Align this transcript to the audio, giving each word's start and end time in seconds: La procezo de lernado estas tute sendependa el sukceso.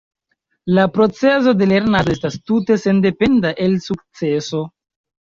La 0.77 0.83
procezo 0.93 1.51
de 1.59 1.67
lernado 1.71 2.15
estas 2.17 2.37
tute 2.51 2.77
sendependa 2.85 3.51
el 3.67 3.77
sukceso. 3.89 4.63